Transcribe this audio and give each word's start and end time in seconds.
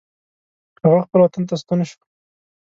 هغه 0.83 0.99
خپل 1.05 1.19
وطن 1.21 1.43
ته 1.49 1.55
ستون 1.61 1.79
شو. 1.89 1.99